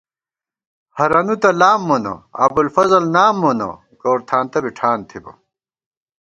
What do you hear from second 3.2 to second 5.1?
مونہ، گورتھانتہ بی ٹھان